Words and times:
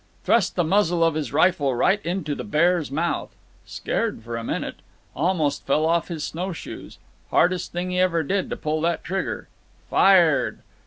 Thrust 0.23 0.55
the 0.55 0.63
muzzle 0.63 1.03
of 1.03 1.13
his 1.13 1.31
rifle 1.31 1.75
right 1.75 2.03
into 2.03 2.33
the 2.33 2.43
bear's 2.43 2.89
mouth. 2.89 3.35
Scared 3.67 4.23
for 4.23 4.35
a 4.35 4.43
minute. 4.43 4.77
Almost 5.15 5.67
fell 5.67 5.85
off 5.85 6.07
his 6.07 6.23
snow 6.23 6.53
shoes. 6.53 6.97
Hardest 7.29 7.71
thing 7.71 7.91
he 7.91 7.99
ever 7.99 8.23
did, 8.23 8.49
to 8.49 8.57
pull 8.57 8.81
that 8.81 9.03
trigger. 9.03 9.47
Fired. 9.91 10.63